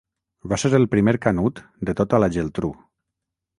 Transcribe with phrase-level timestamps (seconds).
[0.53, 2.75] Va ser el primer Canut de tota la Geltrú.